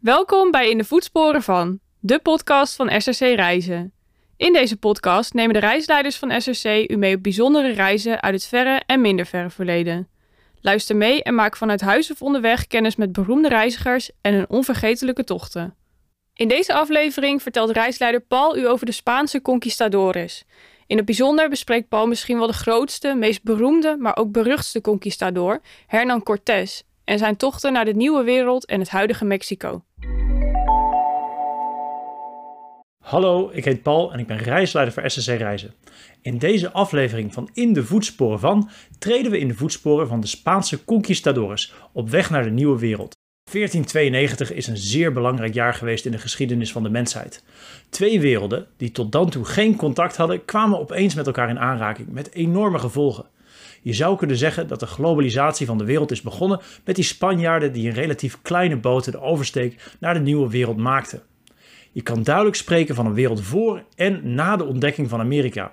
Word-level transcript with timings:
Welkom 0.00 0.50
bij 0.50 0.70
In 0.70 0.78
de 0.78 0.84
Voetsporen 0.84 1.42
van, 1.42 1.80
de 2.00 2.18
podcast 2.18 2.76
van 2.76 3.00
SRC 3.00 3.18
Reizen. 3.18 3.92
In 4.36 4.52
deze 4.52 4.76
podcast 4.76 5.34
nemen 5.34 5.54
de 5.54 5.60
reisleiders 5.60 6.16
van 6.16 6.40
SRC 6.40 6.90
u 6.90 6.96
mee 6.96 7.16
op 7.16 7.22
bijzondere 7.22 7.72
reizen 7.72 8.22
uit 8.22 8.34
het 8.34 8.44
verre 8.44 8.82
en 8.86 9.00
minder 9.00 9.26
verre 9.26 9.50
verleden. 9.50 10.08
Luister 10.60 10.96
mee 10.96 11.22
en 11.22 11.34
maak 11.34 11.56
vanuit 11.56 11.80
huis 11.80 12.10
of 12.10 12.22
onderweg 12.22 12.66
kennis 12.66 12.96
met 12.96 13.12
beroemde 13.12 13.48
reizigers 13.48 14.10
en 14.20 14.34
hun 14.34 14.48
onvergetelijke 14.48 15.24
tochten. 15.24 15.74
In 16.34 16.48
deze 16.48 16.74
aflevering 16.74 17.42
vertelt 17.42 17.70
reisleider 17.70 18.20
Paul 18.20 18.56
u 18.56 18.68
over 18.68 18.86
de 18.86 18.92
Spaanse 18.92 19.42
conquistadores. 19.42 20.44
In 20.86 20.96
het 20.96 21.06
bijzonder 21.06 21.48
bespreekt 21.48 21.88
Paul 21.88 22.06
misschien 22.06 22.38
wel 22.38 22.46
de 22.46 22.52
grootste, 22.52 23.14
meest 23.14 23.42
beroemde, 23.42 23.96
maar 23.98 24.16
ook 24.16 24.32
beruchtste 24.32 24.80
conquistador, 24.80 25.60
Hernán 25.86 26.22
Cortés, 26.22 26.82
en 27.04 27.18
zijn 27.18 27.36
tochten 27.36 27.72
naar 27.72 27.84
de 27.84 27.94
nieuwe 27.94 28.22
wereld 28.22 28.66
en 28.66 28.80
het 28.80 28.88
huidige 28.88 29.24
Mexico. 29.24 29.82
Hallo, 33.08 33.50
ik 33.52 33.64
heet 33.64 33.82
Paul 33.82 34.12
en 34.12 34.18
ik 34.18 34.26
ben 34.26 34.36
reisleider 34.36 34.94
voor 34.94 35.10
SSC 35.10 35.28
Reizen. 35.28 35.74
In 36.22 36.38
deze 36.38 36.72
aflevering 36.72 37.32
van 37.32 37.50
In 37.52 37.72
de 37.72 37.84
Voetsporen 37.84 38.40
van 38.40 38.70
treden 38.98 39.30
we 39.30 39.38
in 39.38 39.48
de 39.48 39.54
voetsporen 39.54 40.08
van 40.08 40.20
de 40.20 40.26
Spaanse 40.26 40.84
conquistadores 40.84 41.74
op 41.92 42.08
weg 42.10 42.30
naar 42.30 42.42
de 42.42 42.50
nieuwe 42.50 42.78
wereld. 42.78 43.16
1492 43.50 44.52
is 44.52 44.66
een 44.66 44.76
zeer 44.76 45.12
belangrijk 45.12 45.54
jaar 45.54 45.74
geweest 45.74 46.04
in 46.04 46.12
de 46.12 46.18
geschiedenis 46.18 46.72
van 46.72 46.82
de 46.82 46.88
mensheid. 46.88 47.44
Twee 47.88 48.20
werelden, 48.20 48.66
die 48.76 48.92
tot 48.92 49.12
dan 49.12 49.30
toe 49.30 49.44
geen 49.44 49.76
contact 49.76 50.16
hadden, 50.16 50.44
kwamen 50.44 50.78
opeens 50.78 51.14
met 51.14 51.26
elkaar 51.26 51.48
in 51.48 51.58
aanraking, 51.58 52.08
met 52.08 52.32
enorme 52.32 52.78
gevolgen. 52.78 53.26
Je 53.82 53.92
zou 53.92 54.16
kunnen 54.16 54.36
zeggen 54.36 54.68
dat 54.68 54.80
de 54.80 54.86
globalisatie 54.86 55.66
van 55.66 55.78
de 55.78 55.84
wereld 55.84 56.10
is 56.10 56.22
begonnen 56.22 56.60
met 56.84 56.94
die 56.94 57.04
Spanjaarden 57.04 57.72
die 57.72 57.86
in 57.88 57.94
relatief 57.94 58.38
kleine 58.42 58.76
boten 58.76 59.12
de 59.12 59.20
oversteek 59.20 59.96
naar 60.00 60.14
de 60.14 60.20
nieuwe 60.20 60.50
wereld 60.50 60.76
maakten. 60.76 61.22
Je 61.98 62.04
kan 62.04 62.22
duidelijk 62.22 62.56
spreken 62.56 62.94
van 62.94 63.06
een 63.06 63.14
wereld 63.14 63.42
voor 63.42 63.82
en 63.96 64.34
na 64.34 64.56
de 64.56 64.64
ontdekking 64.64 65.08
van 65.08 65.20
Amerika. 65.20 65.72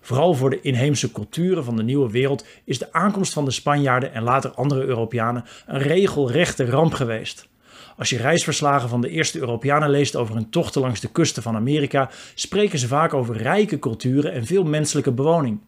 Vooral 0.00 0.34
voor 0.34 0.50
de 0.50 0.60
inheemse 0.60 1.12
culturen 1.12 1.64
van 1.64 1.76
de 1.76 1.82
nieuwe 1.82 2.10
wereld 2.10 2.46
is 2.64 2.78
de 2.78 2.92
aankomst 2.92 3.32
van 3.32 3.44
de 3.44 3.50
Spanjaarden 3.50 4.12
en 4.12 4.22
later 4.22 4.50
andere 4.50 4.84
Europeanen 4.84 5.44
een 5.66 5.78
regelrechte 5.78 6.64
ramp 6.64 6.92
geweest. 6.92 7.48
Als 7.96 8.10
je 8.10 8.16
reisverslagen 8.16 8.88
van 8.88 9.00
de 9.00 9.08
eerste 9.08 9.38
Europeanen 9.38 9.90
leest 9.90 10.16
over 10.16 10.34
hun 10.34 10.50
tochten 10.50 10.80
langs 10.80 11.00
de 11.00 11.10
kusten 11.10 11.42
van 11.42 11.56
Amerika, 11.56 12.10
spreken 12.34 12.78
ze 12.78 12.88
vaak 12.88 13.14
over 13.14 13.36
rijke 13.36 13.78
culturen 13.78 14.32
en 14.32 14.46
veel 14.46 14.64
menselijke 14.64 15.12
bewoning. 15.12 15.60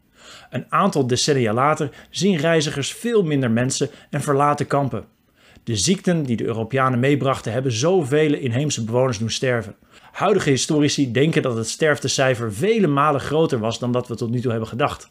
Een 0.50 0.66
aantal 0.68 1.06
decennia 1.06 1.52
later 1.52 1.90
zien 2.10 2.36
reizigers 2.36 2.92
veel 2.92 3.22
minder 3.22 3.50
mensen 3.50 3.90
en 4.10 4.20
verlaten 4.20 4.66
kampen. 4.66 5.04
De 5.64 5.76
ziekten 5.76 6.22
die 6.22 6.36
de 6.36 6.44
Europeanen 6.44 7.00
meebrachten 7.00 7.52
hebben 7.52 7.72
zoveel 7.72 8.34
inheemse 8.34 8.84
bewoners 8.84 9.18
doen 9.18 9.30
sterven. 9.30 9.74
Huidige 10.16 10.50
historici 10.50 11.12
denken 11.12 11.42
dat 11.42 11.56
het 11.56 11.68
sterftecijfer 11.68 12.52
vele 12.54 12.86
malen 12.86 13.20
groter 13.20 13.58
was 13.58 13.78
dan 13.78 13.92
dat 13.92 14.08
we 14.08 14.14
tot 14.14 14.30
nu 14.30 14.40
toe 14.40 14.50
hebben 14.50 14.68
gedacht. 14.68 15.08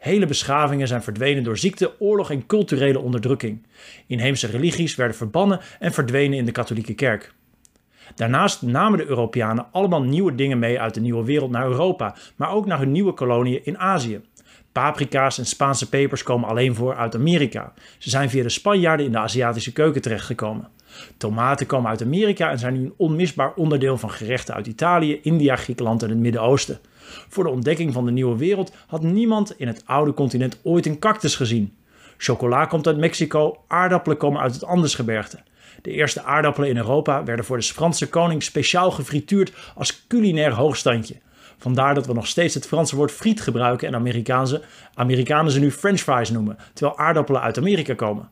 Hele 0.00 0.26
beschavingen 0.26 0.88
zijn 0.88 1.02
verdwenen 1.02 1.42
door 1.42 1.58
ziekte, 1.58 1.92
oorlog 1.98 2.30
en 2.30 2.46
culturele 2.46 2.98
onderdrukking. 2.98 3.66
Inheemse 4.06 4.46
religies 4.46 4.94
werden 4.94 5.16
verbannen 5.16 5.60
en 5.78 5.92
verdwenen 5.92 6.38
in 6.38 6.44
de 6.44 6.52
katholieke 6.52 6.94
kerk. 6.94 7.34
Daarnaast 8.14 8.62
namen 8.62 8.98
de 8.98 9.06
Europeanen 9.06 9.66
allemaal 9.72 10.02
nieuwe 10.02 10.34
dingen 10.34 10.58
mee 10.58 10.80
uit 10.80 10.94
de 10.94 11.00
nieuwe 11.00 11.24
wereld 11.24 11.50
naar 11.50 11.66
Europa, 11.66 12.16
maar 12.36 12.50
ook 12.50 12.66
naar 12.66 12.78
hun 12.78 12.92
nieuwe 12.92 13.12
koloniën 13.12 13.64
in 13.64 13.78
Azië. 13.78 14.20
Paprika's 14.74 15.38
en 15.38 15.46
Spaanse 15.46 15.88
pepers 15.88 16.22
komen 16.22 16.48
alleen 16.48 16.74
voor 16.74 16.96
uit 16.96 17.14
Amerika. 17.14 17.72
Ze 17.98 18.10
zijn 18.10 18.30
via 18.30 18.42
de 18.42 18.48
Spanjaarden 18.48 19.06
in 19.06 19.12
de 19.12 19.18
Aziatische 19.18 19.72
keuken 19.72 20.02
terechtgekomen. 20.02 20.68
Tomaten 21.16 21.66
komen 21.66 21.90
uit 21.90 22.02
Amerika 22.02 22.50
en 22.50 22.58
zijn 22.58 22.74
nu 22.74 22.80
een 22.80 22.94
onmisbaar 22.96 23.52
onderdeel 23.54 23.98
van 23.98 24.10
gerechten 24.10 24.54
uit 24.54 24.66
Italië, 24.66 25.20
India, 25.22 25.56
Griekenland 25.56 26.02
en 26.02 26.08
het 26.08 26.18
Midden-Oosten. 26.18 26.78
Voor 27.28 27.44
de 27.44 27.50
ontdekking 27.50 27.92
van 27.92 28.04
de 28.04 28.10
nieuwe 28.10 28.36
wereld 28.36 28.72
had 28.86 29.02
niemand 29.02 29.58
in 29.58 29.66
het 29.66 29.82
oude 29.86 30.14
continent 30.14 30.60
ooit 30.62 30.86
een 30.86 30.98
cactus 30.98 31.36
gezien. 31.36 31.76
Chocola 32.16 32.66
komt 32.66 32.86
uit 32.86 32.98
Mexico, 32.98 33.58
aardappelen 33.68 34.16
komen 34.16 34.40
uit 34.40 34.54
het 34.54 34.64
Andesgebergte. 34.64 35.38
De 35.82 35.90
eerste 35.90 36.22
aardappelen 36.22 36.68
in 36.68 36.76
Europa 36.76 37.24
werden 37.24 37.44
voor 37.44 37.58
de 37.58 37.64
Franse 37.64 38.08
koning 38.08 38.42
speciaal 38.42 38.90
gefrituurd 38.90 39.52
als 39.74 40.06
culinair 40.06 40.52
hoogstandje. 40.52 41.14
Vandaar 41.58 41.94
dat 41.94 42.06
we 42.06 42.12
nog 42.12 42.26
steeds 42.26 42.54
het 42.54 42.66
Franse 42.66 42.96
woord 42.96 43.12
friet 43.12 43.40
gebruiken 43.40 43.88
en 43.88 43.94
Amerikaanse, 43.94 44.62
Amerikanen 44.94 45.52
ze 45.52 45.60
nu 45.60 45.70
French 45.70 46.00
fries 46.00 46.30
noemen, 46.30 46.56
terwijl 46.72 46.98
aardappelen 46.98 47.40
uit 47.40 47.58
Amerika 47.58 47.94
komen. 47.94 48.28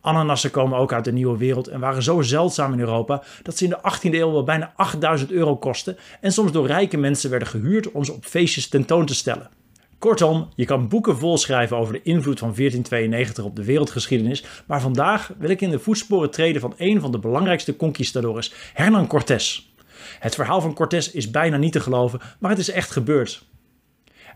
Ananassen 0.00 0.50
komen 0.50 0.78
ook 0.78 0.92
uit 0.92 1.04
de 1.04 1.12
nieuwe 1.12 1.38
wereld 1.38 1.68
en 1.68 1.80
waren 1.80 2.02
zo 2.02 2.22
zeldzaam 2.22 2.72
in 2.72 2.80
Europa 2.80 3.22
dat 3.42 3.56
ze 3.56 3.64
in 3.64 3.70
de 3.70 3.78
18e 3.78 4.14
eeuw 4.14 4.32
wel 4.32 4.44
bijna 4.44 4.72
8000 4.76 5.30
euro 5.30 5.56
kosten 5.56 5.96
en 6.20 6.32
soms 6.32 6.52
door 6.52 6.66
rijke 6.66 6.96
mensen 6.96 7.30
werden 7.30 7.48
gehuurd 7.48 7.90
om 7.90 8.04
ze 8.04 8.12
op 8.12 8.24
feestjes 8.24 8.68
tentoon 8.68 9.06
te 9.06 9.14
stellen. 9.14 9.50
Kortom, 9.98 10.48
je 10.54 10.64
kan 10.64 10.88
boeken 10.88 11.18
volschrijven 11.18 11.76
over 11.76 11.92
de 11.92 12.02
invloed 12.02 12.38
van 12.38 12.54
1492 12.54 13.44
op 13.44 13.56
de 13.56 13.64
wereldgeschiedenis, 13.64 14.44
maar 14.66 14.80
vandaag 14.80 15.32
wil 15.38 15.50
ik 15.50 15.60
in 15.60 15.70
de 15.70 15.78
voetsporen 15.78 16.30
treden 16.30 16.60
van 16.60 16.74
een 16.76 17.00
van 17.00 17.12
de 17.12 17.18
belangrijkste 17.18 17.76
conquistadores, 17.76 18.52
Hernán 18.72 19.06
Cortés. 19.06 19.74
Het 20.18 20.34
verhaal 20.34 20.60
van 20.60 20.74
Cortés 20.74 21.10
is 21.10 21.30
bijna 21.30 21.56
niet 21.56 21.72
te 21.72 21.80
geloven, 21.80 22.20
maar 22.38 22.50
het 22.50 22.60
is 22.60 22.70
echt 22.70 22.90
gebeurd. 22.90 23.44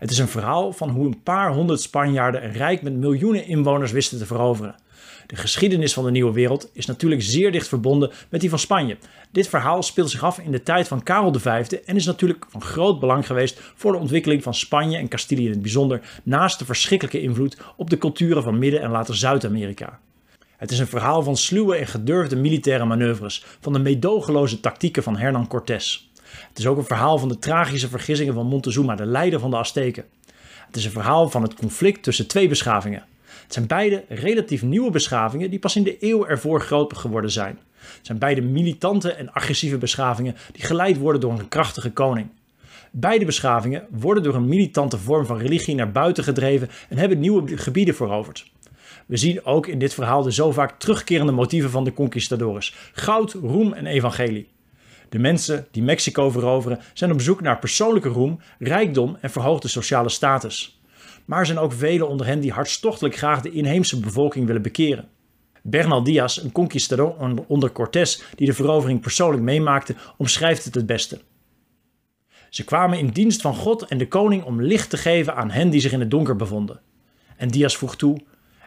Het 0.01 0.11
is 0.11 0.17
een 0.17 0.27
verhaal 0.27 0.73
van 0.73 0.89
hoe 0.89 1.05
een 1.05 1.23
paar 1.23 1.53
honderd 1.53 1.81
Spanjaarden 1.81 2.43
een 2.43 2.53
rijk 2.53 2.81
met 2.81 2.93
miljoenen 2.93 3.45
inwoners 3.45 3.91
wisten 3.91 4.17
te 4.17 4.25
veroveren. 4.25 4.75
De 5.27 5.35
geschiedenis 5.35 5.93
van 5.93 6.03
de 6.03 6.11
Nieuwe 6.11 6.33
Wereld 6.33 6.69
is 6.73 6.85
natuurlijk 6.85 7.21
zeer 7.21 7.51
dicht 7.51 7.67
verbonden 7.67 8.11
met 8.29 8.41
die 8.41 8.49
van 8.49 8.59
Spanje. 8.59 8.97
Dit 9.31 9.47
verhaal 9.47 9.83
speelt 9.83 10.09
zich 10.09 10.23
af 10.23 10.39
in 10.39 10.51
de 10.51 10.63
tijd 10.63 10.87
van 10.87 11.03
Karel 11.03 11.33
V 11.33 11.45
en 11.85 11.95
is 11.95 12.05
natuurlijk 12.05 12.45
van 12.49 12.61
groot 12.61 12.99
belang 12.99 13.25
geweest 13.25 13.59
voor 13.75 13.91
de 13.91 13.97
ontwikkeling 13.97 14.43
van 14.43 14.53
Spanje 14.53 14.97
en 14.97 15.07
Castilië 15.07 15.45
in 15.45 15.51
het 15.51 15.61
bijzonder, 15.61 16.01
naast 16.23 16.59
de 16.59 16.65
verschrikkelijke 16.65 17.21
invloed 17.21 17.57
op 17.77 17.89
de 17.89 17.97
culturen 17.97 18.43
van 18.43 18.59
Midden- 18.59 18.81
en 18.81 18.91
later 18.91 19.15
Zuid-Amerika. 19.15 19.99
Het 20.61 20.71
is 20.71 20.79
een 20.79 20.87
verhaal 20.87 21.23
van 21.23 21.37
sluwe 21.37 21.75
en 21.75 21.87
gedurfde 21.87 22.35
militaire 22.35 22.85
manoeuvres, 22.85 23.45
van 23.59 23.73
de 23.73 23.79
meedogenloze 23.79 24.59
tactieken 24.59 25.03
van 25.03 25.17
Hernán 25.17 25.47
Cortés. 25.47 26.11
Het 26.23 26.59
is 26.59 26.67
ook 26.67 26.77
een 26.77 26.85
verhaal 26.85 27.17
van 27.17 27.27
de 27.27 27.39
tragische 27.39 27.87
vergissingen 27.87 28.33
van 28.33 28.45
Montezuma, 28.45 28.95
de 28.95 29.05
leider 29.05 29.39
van 29.39 29.49
de 29.49 29.57
Azteken. 29.57 30.05
Het 30.65 30.75
is 30.75 30.85
een 30.85 30.91
verhaal 30.91 31.29
van 31.29 31.41
het 31.41 31.53
conflict 31.53 32.03
tussen 32.03 32.27
twee 32.27 32.47
beschavingen. 32.47 33.03
Het 33.43 33.53
zijn 33.53 33.67
beide 33.67 34.03
relatief 34.09 34.61
nieuwe 34.61 34.91
beschavingen 34.91 35.49
die 35.49 35.59
pas 35.59 35.75
in 35.75 35.83
de 35.83 35.97
eeuw 35.99 36.25
ervoor 36.25 36.61
groot 36.61 36.97
geworden 36.97 37.31
zijn. 37.31 37.59
Het 37.75 38.05
zijn 38.05 38.17
beide 38.17 38.41
militante 38.41 39.13
en 39.13 39.33
agressieve 39.33 39.77
beschavingen 39.77 40.35
die 40.51 40.65
geleid 40.65 40.97
worden 40.97 41.21
door 41.21 41.31
een 41.31 41.47
krachtige 41.47 41.91
koning. 41.91 42.27
Beide 42.91 43.25
beschavingen 43.25 43.87
worden 43.89 44.23
door 44.23 44.35
een 44.35 44.47
militante 44.47 44.97
vorm 44.97 45.25
van 45.25 45.37
religie 45.37 45.75
naar 45.75 45.91
buiten 45.91 46.23
gedreven 46.23 46.69
en 46.89 46.97
hebben 46.97 47.19
nieuwe 47.19 47.57
gebieden 47.57 47.95
veroverd. 47.95 48.51
We 49.11 49.17
zien 49.17 49.45
ook 49.45 49.67
in 49.67 49.79
dit 49.79 49.93
verhaal 49.93 50.23
de 50.23 50.31
zo 50.31 50.51
vaak 50.51 50.79
terugkerende 50.79 51.31
motieven 51.31 51.69
van 51.69 51.83
de 51.83 51.93
conquistadores: 51.93 52.75
goud, 52.93 53.33
roem 53.33 53.73
en 53.73 53.85
evangelie. 53.85 54.49
De 55.09 55.19
mensen 55.19 55.67
die 55.71 55.83
Mexico 55.83 56.29
veroveren 56.29 56.79
zijn 56.93 57.11
op 57.11 57.21
zoek 57.21 57.41
naar 57.41 57.59
persoonlijke 57.59 58.09
roem, 58.09 58.39
rijkdom 58.59 59.17
en 59.21 59.29
verhoogde 59.29 59.67
sociale 59.67 60.09
status. 60.09 60.81
Maar 61.25 61.39
er 61.39 61.45
zijn 61.45 61.57
ook 61.57 61.73
velen 61.73 62.07
onder 62.07 62.25
hen 62.25 62.39
die 62.39 62.51
hartstochtelijk 62.51 63.15
graag 63.15 63.41
de 63.41 63.51
inheemse 63.51 63.99
bevolking 63.99 64.45
willen 64.45 64.61
bekeren. 64.61 65.07
Bernal 65.61 66.03
Diaz, 66.03 66.37
een 66.37 66.51
conquistador 66.51 67.15
onder 67.47 67.71
Cortés 67.71 68.23
die 68.35 68.47
de 68.47 68.53
verovering 68.53 69.01
persoonlijk 69.01 69.43
meemaakte, 69.43 69.95
omschrijft 70.17 70.63
het 70.65 70.75
het 70.75 70.85
beste. 70.85 71.19
Ze 72.49 72.63
kwamen 72.63 72.99
in 72.99 73.07
dienst 73.07 73.41
van 73.41 73.55
God 73.55 73.85
en 73.85 73.97
de 73.97 74.07
koning 74.07 74.43
om 74.43 74.61
licht 74.61 74.89
te 74.89 74.97
geven 74.97 75.35
aan 75.35 75.51
hen 75.51 75.69
die 75.69 75.81
zich 75.81 75.91
in 75.91 75.99
het 75.99 76.11
donker 76.11 76.35
bevonden. 76.35 76.79
En 77.37 77.47
Diaz 77.47 77.75
voegt 77.75 77.97
toe: 77.97 78.17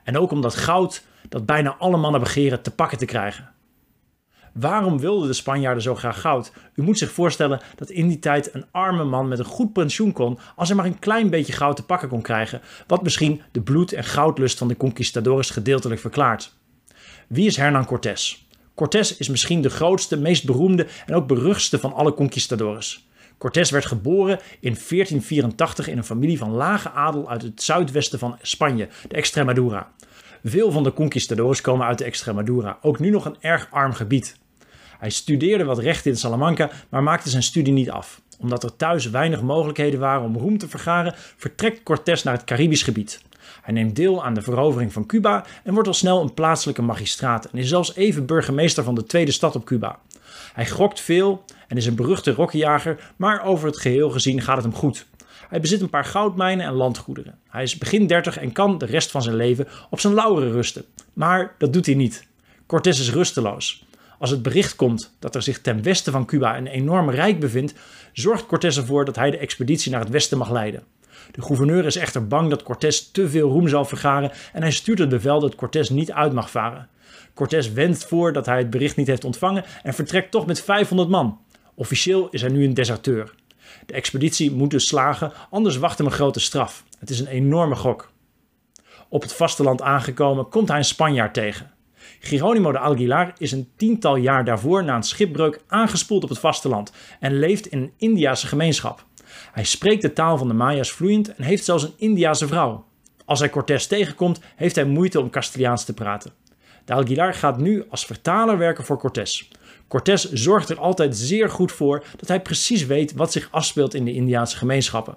en 0.04 0.19
ook 0.19 0.31
om 0.31 0.41
dat 0.41 0.54
goud 0.54 1.04
dat 1.28 1.47
bijna 1.47 1.76
alle 1.78 1.97
mannen 1.97 2.20
begeren 2.20 2.62
te 2.62 2.70
pakken 2.70 2.98
te 2.98 3.04
krijgen. 3.04 3.53
Waarom 4.52 4.99
wilden 4.99 5.28
de 5.28 5.34
Spanjaarden 5.34 5.82
zo 5.82 5.94
graag 5.94 6.20
goud? 6.20 6.52
U 6.75 6.82
moet 6.82 6.99
zich 6.99 7.12
voorstellen 7.12 7.61
dat 7.76 7.90
in 7.90 8.08
die 8.08 8.19
tijd 8.19 8.55
een 8.55 8.64
arme 8.70 9.05
man 9.05 9.28
met 9.28 9.38
een 9.38 9.44
goed 9.44 9.73
pensioen 9.73 10.12
kon 10.12 10.38
als 10.56 10.69
hij 10.69 10.76
maar 10.76 10.87
een 10.87 10.99
klein 10.99 11.31
beetje 11.31 11.52
goud 11.52 11.76
te 11.76 11.84
pakken 11.84 12.08
kon 12.08 12.23
krijgen, 12.23 12.61
wat 12.87 13.02
misschien 13.02 13.43
de 13.52 13.61
bloed- 13.61 13.93
en 13.93 14.05
goudlust 14.05 14.58
van 14.58 14.69
de 14.69 14.76
conquistadores 14.76 15.50
gedeeltelijk 15.50 16.00
verklaart. 16.00 16.52
Wie 17.26 17.46
is 17.46 17.56
Hernán 17.56 17.87
Cortés? 17.87 18.46
Cortés 18.75 19.17
is 19.17 19.28
misschien 19.28 19.62
de 19.62 19.70
grootste, 19.70 20.17
meest 20.17 20.44
beroemde 20.44 20.87
en 21.06 21.14
ook 21.14 21.26
beruchtste 21.26 21.78
van 21.78 21.93
alle 21.93 22.14
conquistadores. 22.14 23.08
Cortés 23.38 23.70
werd 23.70 23.86
geboren 23.86 24.38
in 24.60 24.76
1484 24.88 25.88
in 25.88 25.96
een 25.96 26.04
familie 26.04 26.38
van 26.38 26.50
lage 26.50 26.90
adel 26.90 27.31
uit 27.31 27.42
het 27.42 27.62
zuidwesten 27.62 28.19
van 28.19 28.38
Spanje, 28.42 28.88
de 29.08 29.16
Extremadura. 29.16 29.92
Veel 30.44 30.70
van 30.70 30.82
de 30.82 30.92
conquistadores 30.92 31.60
komen 31.60 31.86
uit 31.86 31.98
de 31.98 32.04
Extremadura, 32.04 32.78
ook 32.82 32.98
nu 32.98 33.10
nog 33.10 33.25
een 33.25 33.36
erg 33.40 33.69
arm 33.70 33.92
gebied. 33.92 34.36
Hij 34.98 35.10
studeerde 35.10 35.64
wat 35.64 35.78
recht 35.78 36.06
in 36.06 36.16
Salamanca, 36.16 36.70
maar 36.88 37.02
maakte 37.02 37.31
zijn 37.31 37.42
studie 37.42 37.72
niet 37.72 37.90
af. 37.90 38.20
Omdat 38.38 38.62
er 38.62 38.76
thuis 38.76 39.10
weinig 39.10 39.42
mogelijkheden 39.42 40.00
waren 40.00 40.25
om 40.25 40.37
roem 40.37 40.58
te 40.58 40.69
vergaren, 40.69 41.14
vertrekt 41.16 41.82
Cortés 41.82 42.22
naar 42.22 42.34
het 42.34 42.44
Caribisch 42.44 42.82
gebied. 42.82 43.22
Hij 43.62 43.75
neemt 43.75 43.96
deel 43.96 44.25
aan 44.25 44.34
de 44.34 44.42
verovering 44.42 44.92
van 44.92 45.06
Cuba 45.06 45.44
en 45.64 45.72
wordt 45.72 45.88
al 45.88 45.94
snel 45.94 46.20
een 46.20 46.34
plaatselijke 46.34 46.82
magistraat 46.82 47.44
en 47.44 47.58
is 47.58 47.69
zelfs 47.69 47.94
even 47.94 48.26
burgemeester 48.26 48.84
van 48.84 48.94
de 48.94 49.04
tweede 49.04 49.32
stad 49.32 49.56
op 49.56 49.64
Cuba. 49.64 49.98
Hij 50.52 50.66
gokt 50.66 51.00
veel 51.00 51.44
en 51.69 51.76
is 51.76 51.87
een 51.87 51.94
beruchte 51.94 52.32
rokkenjager, 52.32 53.12
maar 53.16 53.44
over 53.44 53.66
het 53.66 53.78
geheel 53.78 54.11
gezien 54.11 54.40
gaat 54.40 54.56
het 54.56 54.64
hem 54.64 54.75
goed. 54.75 55.06
Hij 55.49 55.61
bezit 55.61 55.81
een 55.81 55.90
paar 55.90 56.05
goudmijnen 56.05 56.66
en 56.66 56.72
landgoederen. 56.72 57.38
Hij 57.49 57.62
is 57.62 57.78
begin 57.78 58.06
30 58.06 58.38
en 58.38 58.52
kan 58.52 58.78
de 58.78 58.87
rest 58.87 59.11
van 59.11 59.22
zijn 59.22 59.37
leven 59.37 59.69
op 59.90 60.00
zijn 60.00 60.14
lauren 60.14 60.52
rusten. 60.52 60.84
Maar 61.12 61.55
dat 61.58 61.72
doet 61.72 61.87
hij 61.87 61.94
niet. 61.94 62.26
Cortés 62.66 63.00
is 63.00 63.12
rusteloos. 63.12 63.84
Als 64.19 64.31
het 64.31 64.43
bericht 64.43 64.76
komt 64.76 65.14
dat 65.19 65.34
er 65.34 65.43
zich 65.43 65.61
ten 65.61 65.82
westen 65.82 66.12
van 66.12 66.26
Cuba 66.26 66.56
een 66.56 66.66
enorm 66.66 67.11
rijk 67.11 67.40
bevindt, 67.40 67.75
zorgt 68.12 68.46
Cortés 68.46 68.76
ervoor 68.76 69.05
dat 69.05 69.16
hij 69.16 69.31
de 69.31 69.38
expeditie 69.38 69.90
naar 69.90 70.00
het 70.00 70.08
westen 70.08 70.38
mag 70.38 70.50
leiden. 70.50 70.82
De 71.31 71.43
gouverneur 71.43 71.84
is 71.84 71.96
echter 71.96 72.26
bang 72.26 72.50
dat 72.50 72.62
Cortés 72.62 73.11
te 73.11 73.28
veel 73.28 73.50
roem 73.50 73.69
zal 73.69 73.84
vergaren 73.84 74.32
en 74.52 74.62
hij 74.62 74.70
stuurt 74.70 74.99
het 74.99 75.08
bevel 75.08 75.40
dat 75.40 75.55
Cortés 75.55 75.90
niet 75.90 76.12
uit 76.12 76.32
mag 76.32 76.50
varen. 76.50 76.88
Cortés 77.34 77.72
wendt 77.72 78.05
voor 78.05 78.32
dat 78.32 78.46
hij 78.46 78.58
het 78.58 78.70
bericht 78.70 78.96
niet 78.96 79.06
heeft 79.06 79.25
ontvangen 79.25 79.64
en 79.82 79.94
vertrekt 79.94 80.31
toch 80.31 80.46
met 80.46 80.62
500 80.62 81.08
man. 81.08 81.38
Officieel 81.75 82.29
is 82.31 82.41
hij 82.41 82.50
nu 82.50 82.65
een 82.65 82.75
deserteur. 82.75 83.35
De 83.87 83.94
expeditie 83.94 84.53
moet 84.53 84.71
dus 84.71 84.87
slagen, 84.87 85.32
anders 85.50 85.76
wacht 85.76 85.99
hem 85.99 86.06
een 86.06 86.12
grote 86.12 86.41
straf. 86.41 86.85
Het 86.99 87.11
is 87.11 87.21
een 87.21 87.26
enorme 87.26 87.75
gok. 87.75 88.12
Op 89.09 89.23
het 89.23 89.35
vasteland 89.35 89.82
aangekomen 89.82 90.49
komt 90.49 90.69
hij 90.69 90.79
een 90.79 90.85
Spanjaard 90.85 91.35
tegen. 91.35 91.73
Geronimo 92.21 92.73
de 92.73 92.79
Aguilar 92.79 93.32
is 93.38 93.53
een 93.53 93.69
tiental 93.76 94.17
jaar 94.17 94.44
daarvoor 94.44 94.85
na 94.85 94.97
een 94.97 95.03
schipbreuk 95.03 95.61
aangespoeld 95.67 96.23
op 96.23 96.29
het 96.29 96.38
vasteland 96.38 96.93
en 97.21 97.38
leeft 97.38 97.67
in 97.67 97.79
een 97.79 97.93
Indiase 97.97 98.47
gemeenschap. 98.47 99.05
Hij 99.53 99.65
spreekt 99.65 100.03
de 100.03 100.12
taal 100.12 100.38
van 100.38 100.49
de 100.49 100.55
Maya's 100.55 100.91
vloeiend 100.91 101.35
en 101.35 101.44
heeft 101.44 101.65
zelfs 101.65 101.82
een 101.82 101.94
Indiase 101.97 102.47
vrouw. 102.47 102.87
Als 103.25 103.38
hij 103.38 103.50
Cortés 103.50 103.87
tegenkomt, 103.87 104.41
heeft 104.56 104.75
hij 104.75 104.85
moeite 104.85 105.21
om 105.21 105.31
Castiliaans 105.31 105.85
te 105.85 105.94
praten. 105.94 106.32
De 106.85 106.93
Aguilar 106.93 107.35
gaat 107.35 107.59
nu 107.59 107.85
als 107.91 108.06
vertaler 108.06 108.59
werken 108.59 108.85
voor 108.85 108.99
Cortés. 108.99 109.50
Cortés 109.88 110.32
zorgt 110.32 110.69
er 110.69 110.78
altijd 110.78 111.16
zeer 111.16 111.50
goed 111.50 111.72
voor 111.72 112.04
dat 112.16 112.28
hij 112.28 112.42
precies 112.42 112.86
weet 112.86 113.12
wat 113.12 113.32
zich 113.32 113.48
afspeelt 113.50 113.94
in 113.94 114.04
de 114.04 114.12
Indiaanse 114.12 114.56
gemeenschappen. 114.56 115.16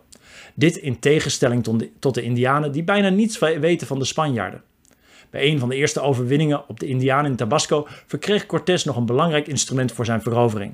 Dit 0.56 0.78
in 0.78 1.00
tegenstelling 1.00 1.64
tot 2.00 2.14
de 2.14 2.22
Indianen 2.22 2.72
die 2.72 2.84
bijna 2.84 3.10
niets 3.10 3.40
weten 3.40 3.88
van 3.88 4.00
de 4.00 4.06
Spanjaarden. 4.06 4.64
Bij 5.30 5.48
een 5.52 5.60
van 5.60 5.70
de 5.70 5.76
eerste 5.76 6.02
overwinningen 6.02 6.70
op 6.70 6.80
de 6.80 6.88
Indianen 6.88 7.32
in 7.32 7.38
Tabasco 7.38 7.88
verkreeg 8.06 8.46
Cortés 8.46 8.84
nog 8.84 8.96
een 8.96 9.06
belangrijk 9.06 9.48
instrument 9.48 9.92
voor 9.92 10.06
zijn 10.06 10.22
verovering. 10.22 10.74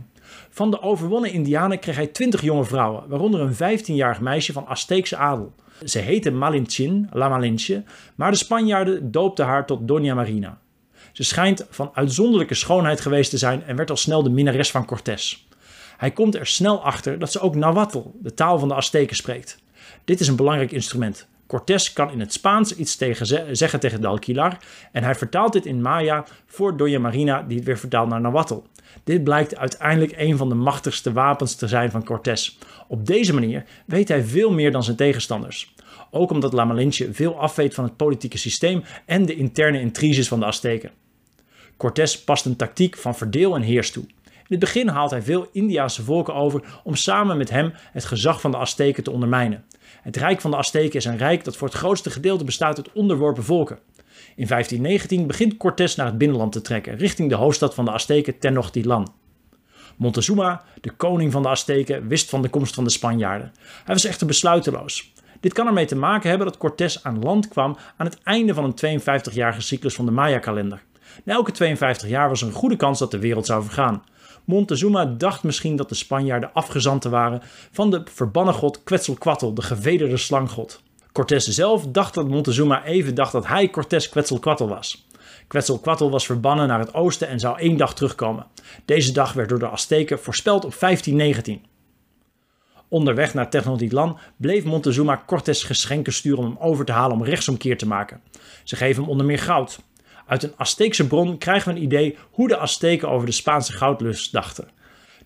Van 0.49 0.71
de 0.71 0.81
overwonnen 0.81 1.31
Indianen 1.31 1.79
kreeg 1.79 1.95
hij 1.95 2.07
20 2.07 2.41
jonge 2.41 2.63
vrouwen, 2.63 3.03
waaronder 3.07 3.41
een 3.41 3.79
15-jarig 3.79 4.19
meisje 4.19 4.53
van 4.53 4.67
Azteekse 4.67 5.17
adel. 5.17 5.53
Ze 5.83 5.99
heette 5.99 6.31
Malinchin, 6.31 7.07
La 7.11 7.29
Malinche, 7.29 7.83
maar 8.15 8.31
de 8.31 8.37
Spanjaarden 8.37 9.11
doopten 9.11 9.45
haar 9.45 9.65
tot 9.65 9.81
Doña 9.81 10.15
Marina. 10.15 10.61
Ze 11.13 11.23
schijnt 11.23 11.65
van 11.69 11.91
uitzonderlijke 11.93 12.53
schoonheid 12.53 13.01
geweest 13.01 13.29
te 13.29 13.37
zijn 13.37 13.63
en 13.63 13.75
werd 13.75 13.89
al 13.89 13.97
snel 13.97 14.23
de 14.23 14.29
minnares 14.29 14.71
van 14.71 14.85
Cortés. 14.85 15.47
Hij 15.97 16.11
komt 16.11 16.35
er 16.35 16.47
snel 16.47 16.83
achter 16.83 17.19
dat 17.19 17.31
ze 17.31 17.39
ook 17.39 17.55
Nahuatl, 17.55 18.11
de 18.21 18.33
taal 18.33 18.59
van 18.59 18.67
de 18.67 18.73
Azteken, 18.73 19.15
spreekt. 19.15 19.57
Dit 20.05 20.19
is 20.19 20.27
een 20.27 20.35
belangrijk 20.35 20.71
instrument. 20.71 21.27
Cortés 21.47 21.93
kan 21.93 22.11
in 22.11 22.19
het 22.19 22.33
Spaans 22.33 22.75
iets 22.75 22.95
tegen 22.95 23.55
zeggen 23.57 23.79
tegen 23.79 24.01
de 24.01 24.07
Alquilar 24.07 24.57
en 24.91 25.03
hij 25.03 25.15
vertaalt 25.15 25.53
dit 25.53 25.65
in 25.65 25.81
Maya 25.81 26.25
voor 26.45 26.73
Doña 26.73 26.99
Marina 26.99 27.41
die 27.41 27.57
het 27.57 27.65
weer 27.65 27.77
vertaalt 27.77 28.09
naar 28.09 28.21
Nahuatl. 28.21 28.63
Dit 29.03 29.23
blijkt 29.23 29.57
uiteindelijk 29.57 30.13
een 30.17 30.37
van 30.37 30.49
de 30.49 30.55
machtigste 30.55 31.11
wapens 31.11 31.55
te 31.55 31.67
zijn 31.67 31.91
van 31.91 32.03
Cortés. 32.03 32.57
Op 32.87 33.05
deze 33.05 33.33
manier 33.33 33.65
weet 33.85 34.07
hij 34.07 34.23
veel 34.23 34.51
meer 34.51 34.71
dan 34.71 34.83
zijn 34.83 34.97
tegenstanders. 34.97 35.73
Ook 36.11 36.31
omdat 36.31 36.53
La 36.53 36.65
Malinche 36.65 37.13
veel 37.13 37.39
afweet 37.39 37.73
van 37.73 37.83
het 37.83 37.97
politieke 37.97 38.37
systeem 38.37 38.83
en 39.05 39.25
de 39.25 39.35
interne 39.35 39.79
intriges 39.79 40.27
van 40.27 40.39
de 40.39 40.45
Azteken. 40.45 40.91
Cortés 41.77 42.23
past 42.23 42.45
een 42.45 42.55
tactiek 42.55 42.97
van 42.97 43.15
verdeel 43.15 43.55
en 43.55 43.61
heers 43.61 43.91
toe. 43.91 44.03
In 44.23 44.59
het 44.59 44.59
begin 44.59 44.87
haalt 44.87 45.11
hij 45.11 45.21
veel 45.21 45.47
Indiase 45.51 46.03
volken 46.03 46.33
over 46.33 46.63
om 46.83 46.95
samen 46.95 47.37
met 47.37 47.49
hem 47.49 47.73
het 47.91 48.05
gezag 48.05 48.41
van 48.41 48.51
de 48.51 48.57
Azteken 48.57 49.03
te 49.03 49.11
ondermijnen. 49.11 49.63
Het 50.01 50.17
rijk 50.17 50.41
van 50.41 50.51
de 50.51 50.57
Azteken 50.57 50.99
is 50.99 51.05
een 51.05 51.17
rijk 51.17 51.43
dat 51.43 51.57
voor 51.57 51.67
het 51.67 51.77
grootste 51.77 52.09
gedeelte 52.09 52.43
bestaat 52.43 52.77
uit 52.77 52.91
onderworpen 52.91 53.43
volken. 53.43 53.79
In 54.35 54.47
1519 54.47 55.27
begint 55.27 55.57
Cortés 55.57 55.95
naar 55.95 56.05
het 56.05 56.17
binnenland 56.17 56.51
te 56.51 56.61
trekken, 56.61 56.97
richting 56.97 57.29
de 57.29 57.35
hoofdstad 57.35 57.73
van 57.73 57.85
de 57.85 57.91
Azteken 57.91 58.39
Tenochtitlan. 58.39 59.13
Montezuma, 59.95 60.63
de 60.81 60.91
koning 60.91 61.31
van 61.31 61.41
de 61.41 61.47
Azteken, 61.47 62.07
wist 62.07 62.29
van 62.29 62.41
de 62.41 62.49
komst 62.49 62.75
van 62.75 62.83
de 62.83 62.89
Spanjaarden. 62.89 63.51
Hij 63.83 63.93
was 63.93 64.05
echter 64.05 64.27
besluiteloos. 64.27 65.13
Dit 65.39 65.53
kan 65.53 65.67
ermee 65.67 65.85
te 65.85 65.95
maken 65.95 66.29
hebben 66.29 66.47
dat 66.47 66.57
Cortés 66.57 67.03
aan 67.03 67.23
land 67.23 67.47
kwam 67.47 67.77
aan 67.97 68.05
het 68.05 68.17
einde 68.23 68.53
van 68.53 68.63
een 68.63 69.01
52-jarige 69.01 69.61
cyclus 69.61 69.95
van 69.95 70.05
de 70.05 70.11
Maya-kalender. 70.11 70.83
Na 71.23 71.33
elke 71.33 71.51
52 71.51 72.09
jaar 72.09 72.29
was 72.29 72.41
er 72.41 72.47
een 72.47 72.53
goede 72.53 72.75
kans 72.75 72.99
dat 72.99 73.11
de 73.11 73.19
wereld 73.19 73.45
zou 73.45 73.63
vergaan. 73.63 74.03
Montezuma 74.45 75.05
dacht 75.05 75.43
misschien 75.43 75.75
dat 75.75 75.89
de 75.89 75.95
Spanjaarden 75.95 76.53
afgezanten 76.53 77.11
waren 77.11 77.41
van 77.71 77.91
de 77.91 78.01
verbannen 78.05 78.53
god 78.53 78.83
Quetzalcoatl, 78.83 79.53
de 79.53 79.61
gevederde 79.61 80.17
slanggod. 80.17 80.81
Cortés 81.11 81.47
zelf 81.47 81.87
dacht 81.87 82.13
dat 82.13 82.27
Montezuma 82.27 82.83
even 82.83 83.15
dacht 83.15 83.31
dat 83.31 83.47
hij 83.47 83.69
Cortés 83.69 84.09
Quetzalcoatl 84.09 84.65
was. 84.65 85.07
Quetzalcoatl 85.47 86.09
was 86.09 86.25
verbannen 86.25 86.67
naar 86.67 86.79
het 86.79 86.93
oosten 86.93 87.27
en 87.27 87.39
zou 87.39 87.59
één 87.59 87.77
dag 87.77 87.95
terugkomen. 87.95 88.45
Deze 88.85 89.11
dag 89.11 89.33
werd 89.33 89.49
door 89.49 89.59
de 89.59 89.69
Azteken 89.69 90.19
voorspeld 90.19 90.65
op 90.65 90.79
1519. 90.79 91.61
Onderweg 92.87 93.33
naar 93.33 93.49
Tenochtitlan 93.49 94.17
bleef 94.37 94.63
Montezuma 94.63 95.23
Cortés 95.25 95.63
geschenken 95.63 96.13
sturen 96.13 96.39
om 96.39 96.45
hem 96.45 96.57
over 96.59 96.85
te 96.85 96.91
halen 96.91 97.17
om 97.17 97.23
rechtsomkeer 97.23 97.77
te 97.77 97.87
maken. 97.87 98.21
Ze 98.63 98.75
geven 98.75 99.01
hem 99.01 99.11
onder 99.11 99.25
meer 99.25 99.39
goud. 99.39 99.79
Uit 100.27 100.43
een 100.43 100.53
Azteekse 100.57 101.07
bron 101.07 101.37
krijgen 101.37 101.73
we 101.73 101.79
een 101.79 101.85
idee 101.85 102.17
hoe 102.31 102.47
de 102.47 102.57
Azteken 102.57 103.09
over 103.09 103.25
de 103.25 103.31
Spaanse 103.31 103.71
goudlust 103.71 104.31
dachten. 104.31 104.67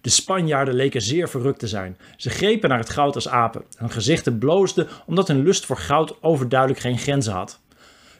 De 0.01 0.09
Spanjaarden 0.09 0.73
leken 0.73 1.01
zeer 1.01 1.29
verrukt 1.29 1.59
te 1.59 1.67
zijn. 1.67 1.97
Ze 2.17 2.29
grepen 2.29 2.69
naar 2.69 2.79
het 2.79 2.89
goud 2.89 3.15
als 3.15 3.27
apen. 3.27 3.63
Hun 3.77 3.91
gezichten 3.91 4.37
bloosden 4.37 4.87
omdat 5.05 5.27
hun 5.27 5.43
lust 5.43 5.65
voor 5.65 5.77
goud 5.77 6.23
overduidelijk 6.23 6.79
geen 6.79 6.97
grenzen 6.97 7.33
had. 7.33 7.59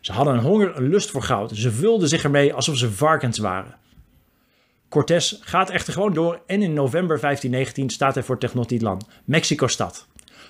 Ze 0.02 0.12
hadden 0.12 0.34
een 0.34 0.44
honger, 0.44 0.78
een 0.78 0.90
lust 0.90 1.12
voor 1.12 1.24
goud. 1.24 1.52
Ze 1.56 1.72
vulden 1.72 2.10
zich 2.10 2.24
ermee 2.24 2.54
alsof 2.54 2.78
ze 2.78 2.92
varkens 2.92 3.38
waren. 3.38 3.76
Cortés 4.90 5.40
gaat 5.42 5.70
echter 5.70 5.94
gewoon 5.94 6.14
door 6.14 6.42
en 6.46 6.62
in 6.62 6.74
november 6.74 7.20
1519 7.20 7.90
staat 7.90 8.14
hij 8.14 8.24
voor 8.24 8.38
Tenochtitlan, 8.38 9.02
Mexico-stad. 9.26 10.08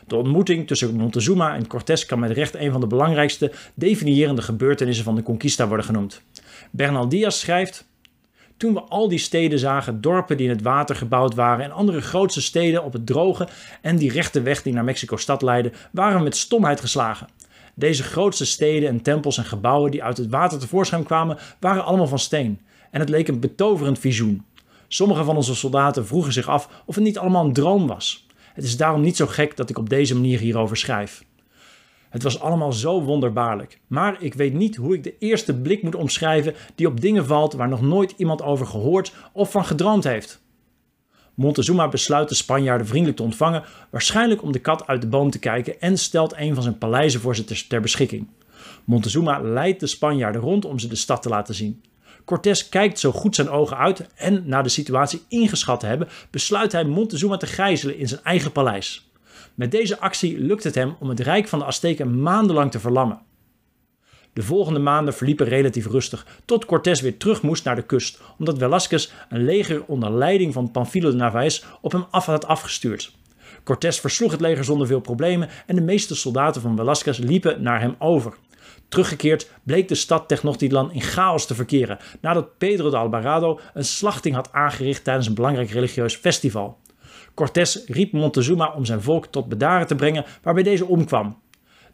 De 0.07 0.15
ontmoeting 0.15 0.67
tussen 0.67 0.95
Montezuma 0.95 1.55
en 1.55 1.67
Cortés 1.67 2.05
kan 2.05 2.19
met 2.19 2.31
recht 2.31 2.55
een 2.55 2.71
van 2.71 2.81
de 2.81 2.87
belangrijkste 2.87 3.51
definiërende 3.73 4.41
gebeurtenissen 4.41 5.03
van 5.03 5.15
de 5.15 5.23
conquista 5.23 5.67
worden 5.67 5.85
genoemd. 5.85 6.21
Bernal 6.71 7.09
Diaz 7.09 7.39
schrijft: 7.39 7.87
Toen 8.57 8.73
we 8.73 8.81
al 8.81 9.07
die 9.07 9.19
steden 9.19 9.59
zagen, 9.59 10.01
dorpen 10.01 10.37
die 10.37 10.45
in 10.45 10.53
het 10.53 10.61
water 10.61 10.95
gebouwd 10.95 11.35
waren 11.35 11.65
en 11.65 11.71
andere 11.71 12.01
grootse 12.01 12.41
steden 12.41 12.83
op 12.83 12.93
het 12.93 13.05
droge 13.05 13.47
en 13.81 13.95
die 13.95 14.11
rechte 14.11 14.41
weg 14.41 14.61
die 14.61 14.73
naar 14.73 14.83
Mexico-stad 14.83 15.41
leidde, 15.41 15.71
waren 15.91 16.17
we 16.17 16.23
met 16.23 16.37
stomheid 16.37 16.79
geslagen. 16.79 17.27
Deze 17.75 18.03
grootste 18.03 18.45
steden 18.45 18.89
en 18.89 19.01
tempels 19.01 19.37
en 19.37 19.45
gebouwen 19.45 19.91
die 19.91 20.03
uit 20.03 20.17
het 20.17 20.29
water 20.29 20.59
tevoorschijn 20.59 21.03
kwamen, 21.03 21.37
waren 21.59 21.85
allemaal 21.85 22.07
van 22.07 22.19
steen. 22.19 22.59
En 22.91 22.99
het 22.99 23.09
leek 23.09 23.27
een 23.27 23.39
betoverend 23.39 23.99
visioen. 23.99 24.45
Sommige 24.87 25.23
van 25.23 25.35
onze 25.35 25.55
soldaten 25.55 26.07
vroegen 26.07 26.33
zich 26.33 26.47
af 26.47 26.69
of 26.85 26.95
het 26.95 27.03
niet 27.03 27.17
allemaal 27.17 27.45
een 27.45 27.53
droom 27.53 27.87
was. 27.87 28.26
Het 28.57 28.65
is 28.65 28.77
daarom 28.77 29.01
niet 29.01 29.15
zo 29.15 29.27
gek 29.27 29.57
dat 29.57 29.69
ik 29.69 29.77
op 29.77 29.89
deze 29.89 30.13
manier 30.13 30.39
hierover 30.39 30.77
schrijf. 30.77 31.23
Het 32.09 32.23
was 32.23 32.39
allemaal 32.39 32.73
zo 32.73 33.01
wonderbaarlijk, 33.01 33.79
maar 33.87 34.21
ik 34.21 34.33
weet 34.33 34.53
niet 34.53 34.75
hoe 34.75 34.95
ik 34.95 35.03
de 35.03 35.17
eerste 35.19 35.61
blik 35.61 35.83
moet 35.83 35.95
omschrijven 35.95 36.53
die 36.75 36.87
op 36.87 37.01
dingen 37.01 37.25
valt 37.25 37.53
waar 37.53 37.67
nog 37.67 37.81
nooit 37.81 38.13
iemand 38.17 38.41
over 38.41 38.65
gehoord 38.65 39.13
of 39.33 39.51
van 39.51 39.65
gedroomd 39.65 40.03
heeft. 40.03 40.41
Montezuma 41.33 41.87
besluit 41.87 42.29
de 42.29 42.35
Spanjaarden 42.35 42.87
vriendelijk 42.87 43.17
te 43.17 43.23
ontvangen, 43.23 43.63
waarschijnlijk 43.89 44.41
om 44.43 44.51
de 44.51 44.59
kat 44.59 44.87
uit 44.87 45.01
de 45.01 45.07
boom 45.07 45.29
te 45.29 45.39
kijken 45.39 45.81
en 45.81 45.97
stelt 45.97 46.33
een 46.37 46.53
van 46.53 46.63
zijn 46.63 46.77
paleizen 46.77 47.19
voor 47.19 47.35
ze 47.35 47.67
ter 47.67 47.81
beschikking. 47.81 48.27
Montezuma 48.83 49.39
leidt 49.39 49.79
de 49.79 49.87
Spanjaarden 49.87 50.41
rond 50.41 50.65
om 50.65 50.79
ze 50.79 50.87
de 50.87 50.95
stad 50.95 51.21
te 51.21 51.29
laten 51.29 51.55
zien. 51.55 51.81
Cortés 52.27 52.69
kijkt 52.69 52.99
zo 52.99 53.11
goed 53.11 53.35
zijn 53.35 53.49
ogen 53.49 53.77
uit 53.77 54.07
en 54.15 54.43
na 54.45 54.61
de 54.61 54.69
situatie 54.69 55.21
ingeschat 55.27 55.79
te 55.79 55.85
hebben, 55.85 56.07
besluit 56.29 56.71
hij 56.71 56.83
Montezuma 56.83 57.37
te 57.37 57.47
gijzelen 57.47 57.97
in 57.97 58.07
zijn 58.07 58.23
eigen 58.23 58.51
paleis. 58.51 59.11
Met 59.55 59.71
deze 59.71 59.99
actie 59.99 60.39
lukt 60.39 60.63
het 60.63 60.75
hem 60.75 60.95
om 60.99 61.09
het 61.09 61.19
rijk 61.19 61.47
van 61.47 61.59
de 61.59 61.65
Azteken 61.65 62.21
maandenlang 62.21 62.71
te 62.71 62.79
verlammen. 62.79 63.19
De 64.33 64.43
volgende 64.43 64.79
maanden 64.79 65.13
verliepen 65.13 65.47
relatief 65.47 65.87
rustig, 65.87 66.25
tot 66.45 66.65
Cortés 66.65 67.01
weer 67.01 67.17
terug 67.17 67.41
moest 67.41 67.63
naar 67.63 67.75
de 67.75 67.85
kust, 67.85 68.21
omdat 68.37 68.57
Velázquez 68.57 69.11
een 69.29 69.45
leger 69.45 69.83
onder 69.85 70.11
leiding 70.11 70.53
van 70.53 70.71
Panfilo 70.71 71.09
de 71.09 71.15
Narváez 71.15 71.63
op 71.81 71.91
hem 71.91 72.05
af 72.11 72.25
had 72.25 72.47
afgestuurd. 72.47 73.15
Cortés 73.63 73.99
versloeg 73.99 74.31
het 74.31 74.41
leger 74.41 74.63
zonder 74.63 74.87
veel 74.87 74.99
problemen 74.99 75.49
en 75.65 75.75
de 75.75 75.81
meeste 75.81 76.15
soldaten 76.15 76.61
van 76.61 76.77
Velázquez 76.77 77.17
liepen 77.17 77.61
naar 77.61 77.79
hem 77.79 77.95
over. 77.99 78.33
Teruggekeerd 78.89 79.51
bleek 79.63 79.87
de 79.87 79.95
stad 79.95 80.27
Tenochtitlan 80.27 80.91
in 80.91 81.01
chaos 81.01 81.47
te 81.47 81.55
verkeren 81.55 81.97
nadat 82.21 82.57
Pedro 82.57 82.89
de 82.89 82.97
Alvarado 82.97 83.59
een 83.73 83.85
slachting 83.85 84.35
had 84.35 84.51
aangericht 84.51 85.03
tijdens 85.03 85.27
een 85.27 85.33
belangrijk 85.33 85.69
religieus 85.69 86.15
festival. 86.15 86.77
Cortés 87.33 87.83
riep 87.85 88.11
Montezuma 88.11 88.73
om 88.73 88.85
zijn 88.85 89.01
volk 89.01 89.25
tot 89.25 89.49
bedaren 89.49 89.87
te 89.87 89.95
brengen, 89.95 90.25
waarbij 90.41 90.63
deze 90.63 90.85
omkwam. 90.85 91.37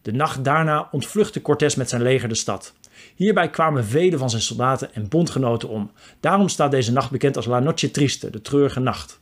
De 0.02 0.12
nacht 0.12 0.44
daarna 0.44 0.88
ontvluchtte 0.92 1.42
Cortés 1.42 1.76
met 1.76 1.90
zijn 1.90 2.02
leger 2.02 2.30
de 2.30 2.36
stad. 2.36 2.74
Hierbij 3.16 3.50
kwamen 3.50 3.86
vele 3.86 4.18
van 4.18 4.30
zijn 4.30 4.42
soldaten 4.42 4.94
en 4.94 5.08
bondgenoten 5.08 5.70
om. 5.70 5.92
Daarom 6.20 6.50
staat 6.50 6.72
deze 6.72 6.92
nacht 6.92 7.12
bekend 7.12 7.36
als 7.36 7.46
La 7.46 7.60
Noche 7.60 7.92
Triste, 7.92 8.30
de 8.30 8.42
treurige 8.42 8.80
nacht. 8.80 9.20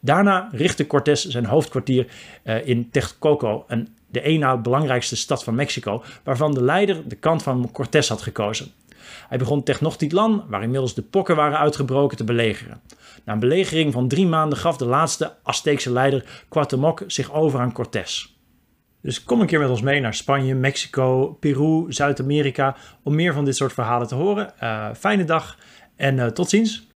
Daarna 0.00 0.48
richtte 0.52 0.86
Cortés 0.86 1.24
zijn 1.24 1.46
hoofdkwartier 1.46 2.06
uh, 2.44 2.66
in 2.66 2.90
Texcoco, 2.90 3.64
een, 3.68 3.88
de 4.14 4.20
één 4.20 4.40
na 4.40 4.56
belangrijkste 4.56 5.16
stad 5.16 5.44
van 5.44 5.54
Mexico, 5.54 6.02
waarvan 6.24 6.54
de 6.54 6.62
leider 6.62 7.08
de 7.08 7.16
kant 7.16 7.42
van 7.42 7.70
Cortés 7.72 8.08
had 8.08 8.22
gekozen. 8.22 8.72
Hij 9.28 9.38
begon 9.38 9.62
Tenochtitlan, 9.62 10.44
waar 10.48 10.62
inmiddels 10.62 10.94
de 10.94 11.02
pokken 11.02 11.36
waren 11.36 11.58
uitgebroken, 11.58 12.16
te 12.16 12.24
belegeren. 12.24 12.80
Na 13.24 13.32
een 13.32 13.38
belegering 13.38 13.92
van 13.92 14.08
drie 14.08 14.26
maanden 14.26 14.58
gaf 14.58 14.76
de 14.76 14.84
laatste 14.84 15.34
Azteekse 15.42 15.92
leider 15.92 16.44
Cuauhtémoc 16.48 17.02
zich 17.06 17.32
over 17.32 17.60
aan 17.60 17.72
Cortés. 17.72 18.36
Dus 19.00 19.24
kom 19.24 19.40
een 19.40 19.46
keer 19.46 19.58
met 19.58 19.70
ons 19.70 19.82
mee 19.82 20.00
naar 20.00 20.14
Spanje, 20.14 20.54
Mexico, 20.54 21.36
Peru, 21.40 21.84
Zuid-Amerika 21.88 22.76
om 23.02 23.14
meer 23.14 23.32
van 23.32 23.44
dit 23.44 23.56
soort 23.56 23.72
verhalen 23.72 24.06
te 24.06 24.14
horen. 24.14 24.52
Uh, 24.62 24.88
fijne 24.94 25.24
dag 25.24 25.58
en 25.96 26.16
uh, 26.16 26.26
tot 26.26 26.48
ziens. 26.48 26.93